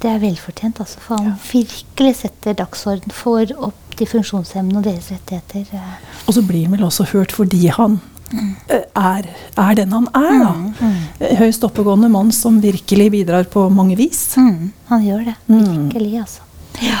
Det 0.00 0.08
er 0.12 0.20
velfortjent, 0.22 0.78
altså, 0.80 1.00
for 1.02 1.20
han 1.20 1.34
virkelig 1.50 2.14
setter 2.22 2.56
dagsorden 2.56 3.12
for 3.12 3.44
opp 3.68 3.96
de 3.98 4.06
funksjonshemmede 4.08 4.80
og 4.80 4.84
deres 4.84 5.08
rettigheter. 5.12 5.64
eh. 5.76 6.22
Og 6.28 6.36
så 6.36 6.42
blir 6.44 6.66
han 6.66 6.76
vel 6.76 6.84
også 6.84 7.06
hørt 7.12 7.32
fordi 7.32 7.66
han 7.72 7.98
mm. 8.32 8.50
er, 8.96 9.28
er 9.56 9.76
den 9.78 9.92
han 9.96 10.08
er, 10.16 10.34
da. 10.42 10.90
Eh, 11.20 11.36
Høyst 11.40 11.64
oppegående 11.64 12.10
mann 12.12 12.32
som 12.32 12.60
virkelig 12.64 13.10
bidrar 13.16 13.48
på 13.52 13.68
mange 13.72 13.96
vis. 13.96 14.22
Mm, 14.40 14.72
han 14.90 15.04
gjør 15.04 15.24
det. 15.30 15.36
Mm. 15.48 15.62
Virkelig, 15.64 16.12
altså. 16.24 16.42
Ja. 16.84 17.00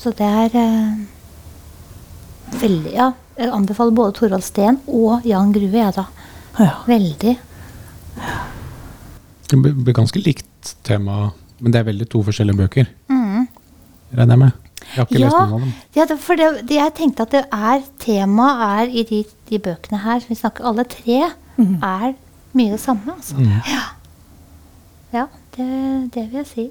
Så 0.00 0.12
det 0.18 0.26
er 0.26 0.56
eh, 0.58 0.94
veldig 2.62 2.92
Ja, 2.96 3.10
jeg 3.38 3.48
anbefaler 3.52 3.94
både 3.96 4.12
Torvald 4.18 4.44
Steen 4.46 4.78
og 4.88 5.24
Jan 5.26 5.52
Grue, 5.54 5.70
jeg, 5.72 5.94
da. 5.96 6.04
Ja. 6.58 6.72
Veldig. 6.86 7.36
Det 9.52 9.58
blir 9.60 9.94
ganske 9.96 10.20
likt 10.24 10.74
tema, 10.86 11.30
men 11.60 11.72
det 11.72 11.80
er 11.82 11.88
veldig 11.90 12.08
to 12.12 12.22
forskjellige 12.26 12.56
bøker, 12.62 12.86
Mm. 13.08 13.48
regner 14.16 14.32
jeg 14.34 14.38
med. 14.38 14.52
Jeg 14.82 14.96
har 14.96 15.06
ikke 15.06 15.18
lest 15.22 15.36
noen 15.36 15.52
av 15.52 15.60
dem. 15.60 15.72
ja 15.94 16.04
for 16.16 16.34
det, 16.36 16.66
det, 16.68 16.76
jeg 16.76 16.94
tenkte 16.94 17.22
at 17.22 17.30
det 17.30 17.44
er 17.52 17.82
temaet 17.98 18.62
er 18.80 18.90
i 18.92 19.02
de, 19.08 19.24
de 19.48 19.58
bøkene 19.58 19.98
her, 20.02 20.20
som 20.20 20.28
vi 20.28 20.34
snakker 20.40 20.64
alle 20.68 20.84
tre, 20.84 21.30
er 21.58 22.14
mye 22.54 22.70
det 22.72 22.80
samme. 22.80 23.12
Altså. 23.14 23.36
Ja, 23.70 23.82
ja 25.12 25.26
det, 25.56 25.68
det 26.14 26.26
vil 26.32 26.38
jeg 26.42 26.46
si. 26.46 26.70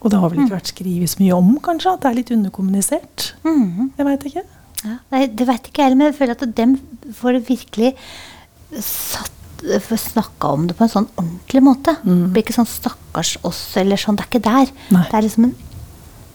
Og 0.00 0.10
det 0.12 0.20
har 0.20 0.28
vel 0.30 0.44
ikke 0.44 0.54
vært 0.58 0.70
skrevet 0.70 1.10
så 1.10 1.18
mye 1.22 1.34
om, 1.34 1.56
kanskje? 1.58 1.92
At 1.96 2.02
det 2.04 2.10
er 2.10 2.14
litt 2.20 2.30
underkommunisert? 2.30 3.34
Mm. 3.42 3.90
Jeg 3.98 4.06
veit 4.06 4.26
ikke. 4.30 4.44
Ja. 4.84 4.98
Nei, 5.12 5.26
det 5.26 5.46
vet 5.48 5.68
ikke 5.68 5.82
jeg 5.82 5.90
heller, 5.90 6.00
men 6.00 6.10
jeg 6.10 6.18
føler 6.20 6.36
at 6.36 6.56
dem 6.58 6.76
får 7.18 7.40
virkelig 7.48 7.94
satt 8.84 9.34
snakka 9.58 10.52
om 10.54 10.68
det 10.68 10.76
på 10.78 10.84
en 10.86 10.92
sånn 10.92 11.08
ordentlig 11.16 11.62
måte. 11.66 11.96
Det 12.04 12.28
blir 12.30 12.44
ikke 12.44 12.54
sånn 12.54 12.68
'stakkars 12.68 13.38
oss' 13.42 13.76
eller 13.80 13.96
sånn. 13.96 14.16
Det 14.16 14.22
er 14.22 14.30
ikke 14.30 14.44
der. 14.44 14.70
Nei. 14.94 15.04
Det 15.10 15.14
er 15.14 15.22
liksom 15.26 15.44
en 15.48 15.56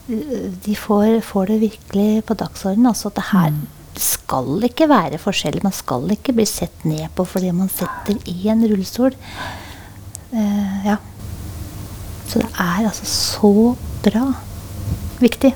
De 0.03 0.75
får, 0.75 1.21
får 1.23 1.45
det 1.47 1.61
virkelig 1.61 2.25
på 2.27 2.35
dagsordenen. 2.35 2.87
Altså 2.87 3.07
at 3.07 3.15
det 3.15 3.31
her 3.31 3.53
det 3.93 4.01
skal 4.01 4.63
ikke 4.65 4.89
være 4.89 5.19
forskjellig. 5.21 5.63
Man 5.63 5.71
skal 5.71 6.09
ikke 6.11 6.33
bli 6.33 6.45
sett 6.49 6.83
ned 6.83 7.07
på 7.15 7.25
fordi 7.29 7.51
man 7.53 7.69
sitter 7.69 8.17
i 8.27 8.49
en 8.49 8.65
rullestol. 8.67 9.13
Uh, 10.33 10.85
ja. 10.85 10.97
Så 12.27 12.41
det 12.41 12.49
er 12.59 12.87
altså 12.89 13.05
så 13.05 13.75
bra. 14.03 14.33
Viktig. 15.21 15.53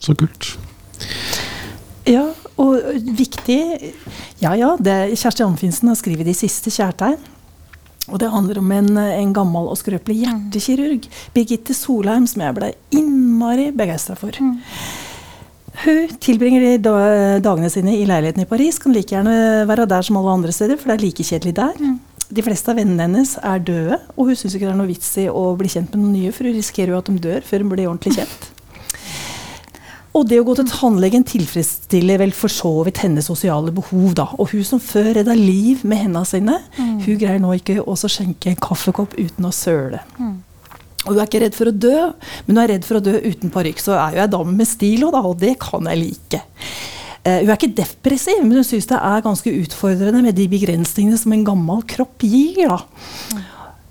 Så 0.00 0.16
kult. 0.16 0.58
Ja, 2.06 2.24
og 2.60 2.74
viktig 3.16 3.58
Ja 4.42 4.52
ja, 4.58 4.74
det, 4.76 5.14
Kjersti 5.16 5.44
Anfinsen 5.44 5.88
har 5.88 5.96
skrevet 5.96 6.26
'De 6.26 6.34
siste 6.36 6.70
kjærtegn'. 6.70 7.30
Og 8.12 8.18
det 8.20 8.28
handler 8.30 8.58
om 8.60 8.72
en, 8.72 8.96
en 8.98 9.32
gammel 9.32 9.70
og 9.72 9.78
skrøpelig 9.80 10.26
hjertekirurg, 10.26 11.06
Birgitte 11.32 11.72
Solheim, 11.72 12.26
som 12.28 12.42
jeg 12.44 12.54
ble 12.54 12.68
innmari 12.92 13.70
begeistra 13.72 14.14
for. 14.14 14.36
Hun 15.84 16.08
tilbringer 16.20 16.60
de 16.60 16.74
da- 16.84 17.38
dagene 17.40 17.70
sine 17.72 17.96
i 17.96 18.04
leiligheten 18.04 18.44
i 18.44 18.50
Paris. 18.50 18.78
Kan 18.78 18.92
like 18.92 19.08
gjerne 19.08 19.64
være 19.66 19.88
der 19.88 20.02
som 20.02 20.16
alle 20.20 20.36
andre 20.36 20.52
steder, 20.52 20.76
for 20.76 20.92
det 20.92 20.98
er 20.98 21.06
like 21.06 21.24
kjedelig 21.24 21.54
der. 21.56 21.72
De 22.30 22.42
fleste 22.44 22.68
av 22.70 22.76
vennene 22.76 23.00
hennes 23.08 23.38
er 23.42 23.58
døde, 23.64 23.98
og 24.16 24.26
hun 24.28 24.36
syns 24.36 24.54
ikke 24.54 24.68
det 24.68 24.74
er 24.74 24.80
noe 24.82 24.92
vits 24.92 25.10
i 25.18 25.26
å 25.28 25.56
bli 25.56 25.68
kjent 25.72 25.94
med 25.94 26.04
noen 26.04 26.12
nye, 26.12 26.32
for 26.32 26.44
hun 26.44 26.54
risikerer 26.60 26.92
jo 26.92 26.98
at 27.00 27.08
de 27.08 27.18
dør 27.18 27.40
før 27.40 27.64
hun 27.64 27.72
blir 27.72 27.88
ordentlig 27.88 28.16
kjent. 28.20 28.50
Og 30.14 30.28
det 30.30 30.38
å 30.38 30.44
gå 30.46 30.54
til 30.54 30.68
tannlegen 30.70 31.24
tilfredsstiller 31.26 32.20
vel 32.22 32.32
for 32.36 32.52
så 32.52 32.70
vidt 32.86 33.00
hennes 33.02 33.26
sosiale 33.26 33.72
behov, 33.74 34.12
da. 34.14 34.28
Og 34.38 34.52
hun 34.52 34.62
som 34.66 34.82
før 34.82 35.10
redda 35.16 35.34
liv 35.34 35.82
med 35.82 36.04
hendene 36.04 36.28
sine, 36.28 36.58
hun 36.78 37.18
greier 37.18 37.42
nå 37.42 37.56
ikke 37.58 37.80
også 37.82 38.12
skjenke 38.12 38.52
en 38.52 38.60
kaffekopp 38.62 39.16
uten 39.18 39.48
å 39.48 39.54
søle. 39.54 40.04
Og 41.04 41.12
hun 41.12 41.20
er 41.20 41.26
ikke 41.28 41.42
redd 41.42 41.56
for 41.56 41.68
å 41.68 41.74
dø, 41.76 41.96
men 42.46 42.54
hun 42.54 42.62
er 42.62 42.70
redd 42.76 42.86
for 42.86 42.98
å 43.00 43.04
dø 43.04 43.16
uten 43.26 43.52
parykk. 43.52 43.82
Så 43.82 43.96
er 43.98 44.16
jo 44.16 44.22
ei 44.24 44.30
dame 44.32 44.54
med 44.56 44.70
stil 44.70 45.02
òg, 45.04 45.16
da, 45.16 45.24
og 45.26 45.40
det 45.42 45.56
kan 45.60 45.90
jeg 45.90 46.00
like. 46.00 46.40
Uh, 47.24 47.40
hun 47.40 47.50
er 47.50 47.56
ikke 47.56 47.74
depressiv, 47.76 48.40
men 48.44 48.60
hun 48.60 48.68
syns 48.68 48.88
det 48.88 49.00
er 49.00 49.24
ganske 49.24 49.52
utfordrende 49.64 50.22
med 50.24 50.36
de 50.38 50.46
begrensningene 50.52 51.18
som 51.20 51.34
en 51.34 51.44
gammel 51.46 51.82
kropp 51.90 52.24
gir. 52.24 52.62
da. 52.68 52.78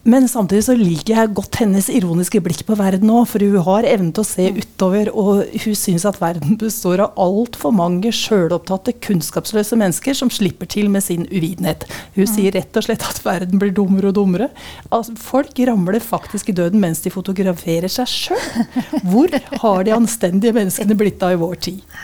Men 0.04 0.26
samtidig 0.28 0.66
så 0.66 0.74
liker 0.76 1.14
jeg 1.16 1.32
godt 1.38 1.58
hennes 1.62 1.86
ironiske 1.88 2.42
blikk 2.44 2.66
på 2.68 2.76
verden 2.76 3.08
òg, 3.14 3.24
for 3.32 3.44
hun 3.44 3.64
har 3.64 3.86
evnen 3.88 4.12
til 4.12 4.26
å 4.26 4.28
se 4.28 4.50
utover, 4.58 5.12
og 5.16 5.46
hun 5.64 5.78
syns 5.80 6.04
at 6.10 6.20
verden 6.20 6.58
består 6.60 7.06
av 7.06 7.14
altfor 7.24 7.72
mange 7.72 8.12
sjølopptatte, 8.12 8.98
kunnskapsløse 9.06 9.80
mennesker 9.80 10.18
som 10.20 10.32
slipper 10.34 10.68
til 10.68 10.92
med 10.92 11.06
sin 11.06 11.24
uvitenhet. 11.32 11.88
Hun 12.18 12.28
sier 12.28 12.52
rett 12.52 12.76
og 12.76 12.84
slett 12.84 13.06
at 13.08 13.24
verden 13.24 13.62
blir 13.62 13.72
dummere 13.76 14.12
og 14.12 14.18
dummere. 14.20 14.50
Altså, 14.92 15.16
folk 15.16 15.56
ramler 15.72 16.04
faktisk 16.04 16.52
i 16.52 16.58
døden 16.60 16.84
mens 16.84 17.00
de 17.06 17.14
fotograferer 17.14 17.92
seg 17.92 18.12
sjøl. 18.12 18.68
Hvor 19.08 19.32
har 19.64 19.88
de 19.88 19.96
anstendige 19.96 20.56
menneskene 20.60 21.00
blitt 21.00 21.24
av 21.24 21.38
i 21.38 21.40
vår 21.40 21.64
tid? 21.70 21.96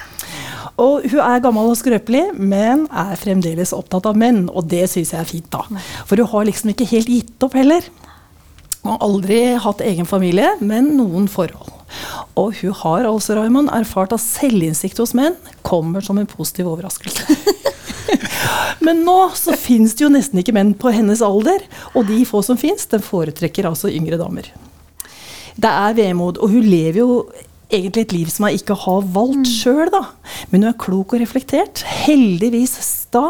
Og 0.80 1.08
hun 1.12 1.22
er 1.24 1.42
gammel 1.44 1.72
og 1.72 1.80
skrøpelig, 1.80 2.30
men 2.40 2.86
er 2.88 3.18
fremdeles 3.20 3.74
opptatt 3.76 4.08
av 4.10 4.20
menn. 4.20 4.46
Og 4.50 4.70
det 4.72 4.86
syns 4.92 5.14
jeg 5.16 5.20
er 5.22 5.28
fint, 5.30 5.50
da. 5.52 5.66
For 6.08 6.20
hun 6.20 6.32
har 6.34 6.48
liksom 6.48 6.72
ikke 6.74 6.88
helt 6.94 7.12
gitt 7.12 7.46
opp 7.46 7.58
heller. 7.60 7.86
Hun 8.80 8.94
har 8.94 9.04
aldri 9.04 9.42
hatt 9.60 9.84
egen 9.84 10.08
familie, 10.08 10.54
men 10.64 10.94
noen 10.96 11.28
forhold. 11.32 11.76
Og 12.40 12.56
hun 12.62 12.76
har 12.84 13.08
altså, 13.10 13.36
Raymond, 13.36 13.72
erfart 13.76 14.16
at 14.16 14.24
selvinnsikt 14.24 15.02
hos 15.02 15.16
menn 15.18 15.36
kommer 15.68 16.06
som 16.06 16.22
en 16.22 16.30
positiv 16.30 16.70
overraskelse. 16.72 17.28
Men 18.86 19.04
nå 19.06 19.18
så 19.38 19.54
finnes 19.60 19.94
det 19.98 20.06
jo 20.06 20.12
nesten 20.14 20.40
ikke 20.42 20.56
menn 20.56 20.72
på 20.78 20.94
hennes 20.94 21.22
alder, 21.26 21.62
og 21.94 22.08
de 22.10 22.24
få 22.26 22.42
som 22.46 22.58
fins, 22.58 22.88
den 22.90 23.04
foretrekker 23.06 23.68
altså 23.70 23.92
yngre 23.92 24.18
damer. 24.22 24.48
Det 25.60 25.70
er 25.70 25.98
vemod, 25.98 26.40
og 26.40 26.54
hun 26.54 26.66
lever 26.66 27.02
jo 27.02 27.10
egentlig 27.70 28.08
et 28.08 28.16
liv 28.18 28.32
som 28.34 28.48
jeg 28.48 28.62
ikke 28.62 28.78
har 28.86 29.06
valgt 29.16 29.52
sjøl, 29.52 29.88
da. 29.94 30.06
Men 30.50 30.66
hun 30.66 30.72
er 30.72 30.82
klok 30.82 31.16
og 31.16 31.24
reflektert. 31.24 31.84
Heldigvis 32.06 32.76
sta. 32.86 33.30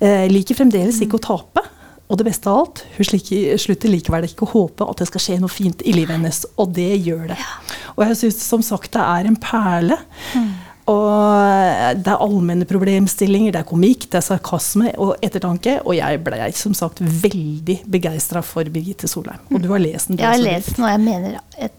Eh, 0.00 0.26
liker 0.32 0.58
fremdeles 0.58 1.00
ikke 1.04 1.20
å 1.20 1.26
tape. 1.28 1.64
Og 2.12 2.18
det 2.20 2.26
beste 2.28 2.50
av 2.50 2.58
alt, 2.60 2.82
hun 2.98 3.06
slutter 3.08 3.88
likevel 3.88 4.26
ikke 4.26 4.44
å 4.44 4.50
håpe 4.50 4.84
at 4.84 5.00
det 5.00 5.06
skal 5.08 5.22
skje 5.24 5.38
noe 5.40 5.52
fint 5.52 5.80
i 5.88 5.94
livet 5.96 6.18
hennes. 6.18 6.42
Og 6.60 6.74
det 6.76 6.90
gjør 7.00 7.30
det. 7.30 7.38
Og 7.94 8.04
jeg 8.04 8.18
syns 8.20 8.42
som 8.44 8.64
sagt 8.66 8.92
det 8.92 9.04
er 9.04 9.30
en 9.30 9.38
perle. 9.40 9.96
Og 10.90 12.00
det 12.02 12.10
er 12.10 12.24
allmenne 12.24 12.66
problemstillinger, 12.68 13.54
det 13.54 13.60
er 13.62 13.68
komikk, 13.68 14.08
det 14.10 14.18
er 14.18 14.26
sarkasme 14.26 14.90
og 15.00 15.14
ettertanke. 15.24 15.78
Og 15.86 15.94
jeg 15.96 16.20
ble 16.26 16.48
som 16.58 16.74
sagt 16.76 17.00
veldig 17.00 17.78
begeistra 17.88 18.42
for 18.44 18.66
Birgitte 18.74 19.08
Solheim. 19.08 19.40
Og 19.48 19.62
du 19.62 19.70
har 19.72 19.80
lest 19.80 20.10
den? 20.10 20.18
du 20.18 20.24
Jeg 20.26 20.34
har 20.34 20.42
lest 20.42 20.74
den, 20.76 20.84
og 20.84 20.92
jeg 20.92 21.04
mener 21.06 21.38
et, 21.38 21.46
jeg 21.56 21.70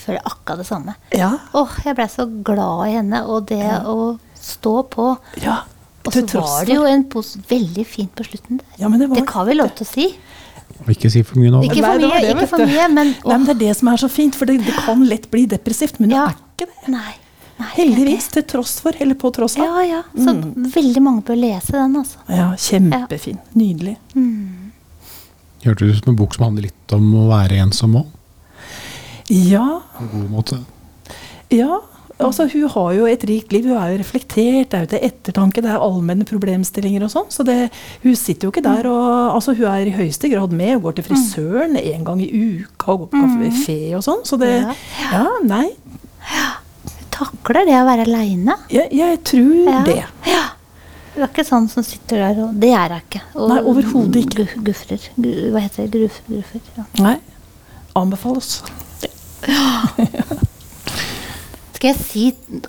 føler 0.00 0.20
akkurat 0.24 0.62
det 0.62 0.66
samme. 0.68 0.94
Ja. 1.16 1.30
Åh, 1.52 1.76
jeg 1.84 1.96
ble 1.98 2.08
så 2.12 2.26
glad 2.46 2.88
i 2.88 2.96
henne, 2.98 3.24
og 3.26 3.46
det 3.50 3.62
å 3.84 4.18
stå 4.38 4.82
på. 4.94 5.14
ja. 5.42 5.62
Og 6.04 6.12
så 6.12 6.20
var 6.36 6.66
det 6.68 6.74
jo 6.76 6.82
en 6.84 7.06
pose 7.08 7.38
veldig 7.48 7.84
fint 7.88 8.10
på 8.12 8.26
slutten 8.26 8.58
der. 8.60 8.72
Ja, 8.76 8.90
men 8.92 9.00
det 9.00 9.06
var 9.08 9.16
det 9.16 9.22
kan 9.24 9.46
vi 9.48 9.54
lov 9.56 9.70
til 9.78 9.86
å 9.86 9.88
si. 9.88 10.08
Ikke 10.92 11.08
si 11.08 11.22
for 11.24 11.40
mye 11.40 11.52
nå. 11.54 11.62
Ikke 11.64 11.80
for 11.80 12.02
mye, 12.02 12.18
det, 12.20 12.32
ikke 12.34 12.48
for 12.50 12.64
mye, 12.68 12.88
men 12.92 13.12
Nei, 13.14 13.30
men 13.30 13.46
Det 13.46 13.54
er 13.54 13.60
det 13.62 13.76
som 13.78 13.88
er 13.88 14.02
så 14.02 14.10
fint, 14.12 14.36
for 14.36 14.50
det, 14.50 14.58
det 14.66 14.74
kan 14.84 15.00
lett 15.08 15.30
bli 15.32 15.46
depressivt. 15.48 16.00
Men 16.02 16.12
Ja. 16.12 16.26
det 16.26 16.34
er 16.34 16.66
ikke 16.66 16.68
det. 16.74 16.92
Nei. 16.92 17.14
nei 17.62 17.70
Heldigvis, 17.78 18.28
til 18.34 18.44
tross 18.52 18.74
for, 18.84 18.92
eller 19.00 19.16
på 19.16 19.32
tross 19.32 19.56
av. 19.56 19.64
Ja, 19.64 19.84
ja. 19.94 20.02
Så 20.12 20.34
veldig 20.76 21.02
mange 21.06 21.24
bør 21.24 21.40
lese 21.40 21.72
den, 21.72 21.96
altså. 21.96 22.20
Ja, 22.28 22.50
kjempefin. 22.52 23.40
Nydelig. 23.56 23.96
Hørtes 25.64 25.88
ut 25.88 26.04
som 26.04 26.12
en 26.12 26.20
bok 26.20 26.36
som 26.36 26.44
handler 26.50 26.68
litt 26.68 26.92
om 26.98 27.14
å 27.16 27.28
være 27.32 27.62
ensom 27.64 27.96
òg. 28.02 28.12
Ja, 29.34 29.80
På 29.96 30.04
en 30.04 30.12
god 30.14 30.30
måte. 30.30 30.60
ja. 31.50 31.80
Altså, 32.22 32.44
hun 32.46 32.68
har 32.70 32.92
jo 32.94 33.06
et 33.10 33.24
rikt 33.26 33.50
liv. 33.52 33.64
Hun 33.66 33.74
er 33.76 33.88
jo 33.90 33.98
reflektert, 33.98 34.68
det 34.70 34.74
er 34.78 34.82
jo 34.84 34.90
til 34.92 35.00
ettertanke, 35.02 35.60
det 35.64 35.70
er 35.72 35.82
allmenne 35.82 36.22
problemstillinger 36.28 37.02
og 37.02 37.10
sånn. 37.10 37.26
Så 37.34 37.42
det, 37.44 37.56
hun 38.04 38.14
sitter 38.14 38.46
jo 38.46 38.52
ikke 38.52 38.62
der 38.62 38.86
og 38.86 39.34
Altså, 39.34 39.50
hun 39.58 39.66
er 39.66 39.88
i 39.90 39.94
høyeste 39.96 40.30
grad 40.30 40.52
med 40.54 40.76
og 40.76 40.82
går 40.86 40.94
til 41.00 41.04
frisøren 41.08 41.74
en 41.80 42.04
gang 42.06 42.22
i 42.22 42.28
uka 42.62 42.92
og 42.94 43.00
går 43.02 43.10
på 43.16 43.24
kafé 43.50 43.76
og 43.98 44.04
sånn. 44.06 44.22
Så 44.24 44.38
det 44.38 44.52
Ja. 44.62 44.74
Ja, 45.10 45.24
nei. 45.42 45.72
Hun 46.84 47.10
takler 47.10 47.66
det 47.66 47.74
å 47.80 47.84
være 47.90 48.06
aleine. 48.06 48.56
Jeg, 48.70 48.88
jeg 48.94 49.18
tror 49.24 49.64
Ja. 49.74 49.82
det. 49.90 49.98
Ja. 50.30 50.44
Hun 51.16 51.22
er 51.24 51.28
ikke 51.34 51.44
sånn 51.50 51.68
som 51.68 51.82
sitter 51.82 52.16
der 52.28 52.44
og 52.44 52.54
Det 52.60 52.70
er 52.70 52.88
hun 52.94 53.02
ikke. 53.10 53.22
Og 53.34 53.48
Nei, 53.48 53.58
overhodet 53.60 54.22
ikke. 54.22 54.46
gu- 54.54 54.62
Gufrer. 54.70 55.02
Gu- 55.18 55.50
Hva 55.50 55.60
heter 55.66 55.88
det? 55.88 55.90
Gruf, 55.98 56.20
gruffer. 56.30 56.60
Ja. 56.78 56.84
Nei. 57.02 57.16
Anbefales. 57.96 58.62
Skal 61.74 61.90
jeg 61.90 61.98
si 62.00 62.22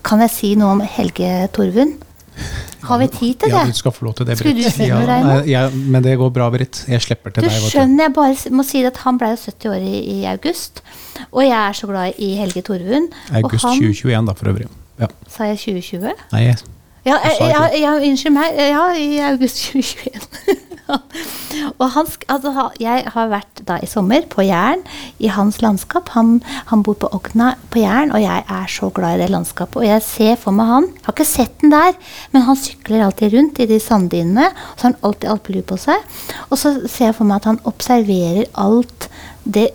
Kan 0.06 0.20
jeg 0.26 0.32
si 0.34 0.50
noe 0.60 0.74
om 0.76 0.82
Helge 0.84 1.30
Torvund? 1.56 2.02
Har 2.86 3.00
vi 3.02 3.08
tid 3.08 3.34
til 3.42 3.50
det? 3.50 3.56
Ja, 3.56 3.64
du 3.66 3.74
skal 3.74 3.94
få 3.96 4.06
lov 4.06 4.14
til 4.20 4.28
det, 4.28 4.36
Skulle 4.38 4.54
Britt. 4.54 4.66
du 4.68 4.72
si 4.76 4.86
Ja, 4.90 4.98
noe, 5.00 5.16
nei, 5.26 5.38
ja, 5.50 5.62
men 5.74 6.04
det 6.06 6.18
går 6.20 6.30
bra, 6.36 6.50
Britt. 6.54 6.84
Jeg 6.92 7.02
slipper 7.02 7.32
til 7.34 7.46
Du 7.46 7.50
deg. 7.50 7.56
Du 7.64 7.70
skjønner, 7.72 8.04
jeg 8.06 8.14
bare 8.18 8.52
må 8.54 8.66
si 8.68 8.84
at 8.86 8.98
han 9.06 9.18
ble 9.22 9.32
jo 9.34 9.38
70 9.42 9.70
år 9.72 9.82
i, 9.88 9.96
i 10.18 10.26
august. 10.30 10.84
Og 11.32 11.42
jeg 11.46 11.56
er 11.56 11.74
så 11.80 11.88
glad 11.90 12.20
i 12.22 12.34
Helge 12.38 12.62
Torvund. 12.68 13.08
August 13.32 13.66
han, 13.66 13.80
2021, 13.82 14.26
da, 14.30 14.34
for 14.38 14.46
øvrig. 14.52 14.68
Ja. 15.02 15.08
Sa 15.32 15.48
jeg 15.50 15.58
2020? 15.64 16.14
Nei, 16.36 16.44
jeg, 16.50 16.58
Ja, 17.06 17.18
jeg, 17.24 17.36
jeg, 17.40 17.82
jeg, 17.82 18.10
unnskyld 18.12 18.34
meg. 18.34 18.48
Ja, 18.76 18.86
i 18.98 19.10
august 19.32 19.56
2021. 19.72 20.70
og 21.82 21.86
han, 21.96 22.10
altså, 22.30 22.70
jeg 22.82 23.06
har 23.14 23.30
vært 23.32 23.62
da 23.68 23.78
i 23.82 23.90
sommer 23.90 24.26
på 24.30 24.46
Jæren, 24.46 24.84
i 25.18 25.30
hans 25.34 25.62
landskap. 25.64 26.12
Han, 26.16 26.40
han 26.70 26.84
bor 26.86 26.98
på 27.02 27.10
Ogna 27.16 27.54
på 27.74 27.82
Jæren, 27.82 28.14
og 28.16 28.22
jeg 28.22 28.44
er 28.44 28.72
så 28.72 28.92
glad 28.94 29.18
i 29.18 29.24
det 29.24 29.32
landskapet. 29.34 29.82
Og 29.82 29.88
jeg 29.88 30.06
ser 30.06 30.36
for 30.42 30.56
meg 30.56 30.70
han. 30.72 30.90
Jeg 30.94 31.08
har 31.08 31.18
ikke 31.18 31.30
sett 31.30 31.56
den 31.64 31.74
der, 31.74 31.96
men 32.34 32.48
han 32.48 32.60
sykler 32.60 33.06
alltid 33.08 33.38
rundt 33.38 33.62
i 33.64 33.70
de 33.70 33.80
sanddynene. 33.82 34.50
Og 34.52 34.76
så 34.76 34.88
har 34.88 34.94
han 34.94 35.00
alltid 35.10 35.32
alpelue 35.34 35.70
på 35.72 35.80
seg. 35.82 36.20
Og 36.50 36.60
så 36.62 36.76
ser 36.86 37.12
jeg 37.12 37.18
for 37.18 37.30
meg 37.30 37.42
at 37.42 37.50
han 37.54 37.64
observerer 37.66 38.46
alt 38.62 39.10
det, 39.46 39.68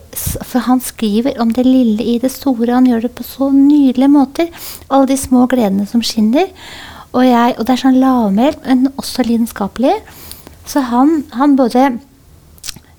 for 0.42 0.66
han 0.66 0.80
skriver 0.82 1.38
om 1.42 1.52
det 1.54 1.66
lille 1.66 2.06
i 2.14 2.18
det 2.22 2.32
store. 2.34 2.74
Han 2.74 2.88
gjør 2.90 3.06
det 3.06 3.12
på 3.18 3.26
så 3.26 3.50
nydelige 3.54 4.10
måter. 4.10 4.50
Alle 4.90 5.10
de 5.10 5.18
små 5.18 5.46
gledene 5.50 5.86
som 5.90 6.02
skinner. 6.02 6.50
Og, 7.10 7.24
jeg, 7.26 7.54
og 7.58 7.66
det 7.66 7.74
er 7.74 7.80
sånn 7.84 7.98
lavmælt, 7.98 8.66
men 8.66 8.90
også 9.00 9.24
lidenskapelig. 9.26 9.96
Så 10.70 10.84
han, 10.86 11.24
han 11.34 11.56
både 11.58 11.88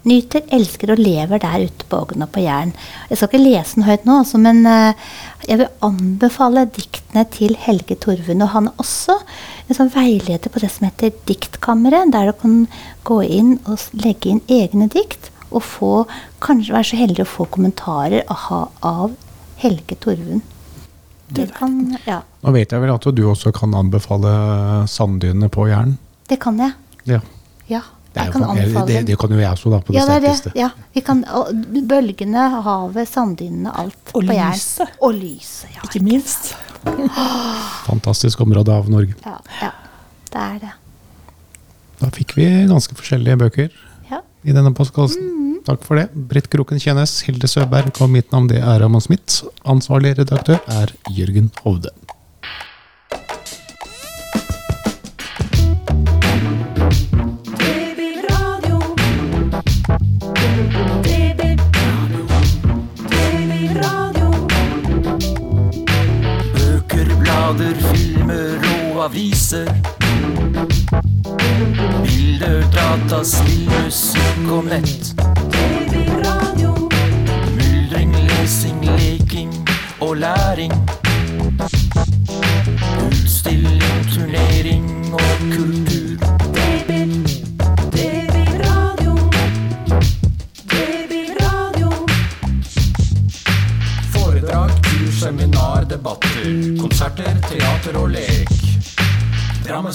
nyter, 0.08 0.44
elsker 0.54 0.94
og 0.94 1.02
lever 1.02 1.42
der 1.42 1.68
ute 1.70 1.88
på 1.90 2.00
Ogna 2.04 2.28
på 2.28 2.42
Jæren. 2.44 2.74
Jeg 3.10 3.20
skal 3.20 3.30
ikke 3.30 3.44
lese 3.44 3.78
den 3.78 3.86
høyt 3.86 4.06
nå, 4.08 4.18
altså, 4.24 4.40
men 4.42 4.64
eh, 4.68 5.10
jeg 5.48 5.62
vil 5.62 5.70
anbefale 5.86 6.66
diktene 6.76 7.26
til 7.34 7.56
Helge 7.62 7.98
Torvund. 8.02 8.46
Og 8.46 8.54
han 8.56 8.70
er 8.72 8.82
også 8.82 9.18
en 9.68 9.78
sånn 9.78 9.92
veileder 9.94 10.52
på 10.52 10.64
det 10.64 10.72
som 10.74 10.88
heter 10.90 11.14
Diktkammeret, 11.30 12.12
der 12.16 12.32
du 12.32 12.40
kan 12.42 12.56
gå 13.08 13.22
inn 13.40 13.58
og 13.70 13.84
legge 14.04 14.34
inn 14.34 14.42
egne 14.52 14.90
dikt, 14.92 15.30
og 15.52 15.66
få, 15.68 15.92
kanskje 16.44 16.76
være 16.76 16.90
så 16.92 17.00
heldig 17.02 17.26
å 17.26 17.32
få 17.32 17.46
kommentarer 17.52 18.24
aha, 18.32 18.64
av 18.88 19.14
Helge 19.62 20.00
Torvund. 20.02 20.42
Det 21.32 21.46
kan, 21.56 21.76
ja, 22.04 22.18
nå 22.44 22.52
vet 22.52 22.74
jeg 22.74 22.84
vel 22.84 22.92
at 22.92 23.06
du 23.16 23.22
også 23.30 23.54
kan 23.56 23.72
anbefale 23.78 24.32
sanddynene 24.92 25.48
på 25.52 25.70
Jæren. 25.70 25.94
det 26.28 26.42
kan 26.44 26.58
jeg. 26.60 26.74
Ja. 27.08 27.22
Ja, 27.72 27.82
Det, 28.12 28.20
jeg 28.20 28.28
jo 28.28 28.32
kan 28.34 28.44
anbefale 28.52 28.88
det, 28.90 29.02
det 29.08 29.16
kan 29.22 29.32
jo 29.32 29.38
jeg 29.40 29.52
også, 29.56 29.70
da, 29.72 29.78
på 29.88 29.94
det 29.94 30.00
ja, 30.02 30.06
det 30.10 30.16
er 30.18 30.24
det. 30.26 30.32
sterkeste. 30.36 30.60
Ja, 30.60 30.70
vi 30.98 31.04
kan, 31.08 31.22
og 31.32 31.52
bølgene, 31.88 32.42
havet, 32.66 33.08
sanddynene, 33.08 33.72
alt 33.72 34.12
Og 34.12 34.26
på 34.26 34.26
lyset. 34.28 34.98
Og 35.00 35.14
lyset. 35.16 35.70
Ja, 35.78 35.86
Ikke 35.88 36.02
minst. 36.04 36.52
Fantastisk 37.88 38.42
område 38.44 38.74
av 38.76 38.90
Norge. 38.92 39.16
ja, 39.26 39.38
ja, 39.62 39.72
det 40.34 40.42
er 40.48 40.60
det. 40.66 40.74
Da 42.02 42.10
fikk 42.16 42.36
vi 42.36 42.48
ganske 42.68 42.96
forskjellige 42.98 43.38
bøker 43.46 43.70
Ja. 44.10 44.20
i 44.44 44.52
denne 44.52 44.74
postkassen. 44.76 45.38
Takk 45.66 45.84
for 45.86 45.96
det. 46.02 46.08
Britt 46.16 46.48
Kroken 46.50 46.80
Kjennes, 46.82 47.20
Hilde 47.28 47.48
Søberg 47.48 47.94
og 48.02 48.10
mitt 48.10 48.32
navn 48.34 48.48
det 48.50 48.58
er 48.66 48.80
Raman 48.82 49.02
Smith. 49.04 49.44
Ansvarlig 49.64 50.16
redaktør 50.18 50.58
er 50.68 50.90
Jørgen 51.14 51.52
Hovde. 51.64 51.92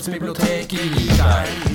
stadsbibliotek 0.07 0.73
i 0.73 0.77
Wienheim 0.77 1.66